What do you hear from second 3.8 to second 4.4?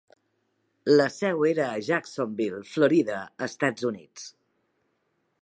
Units.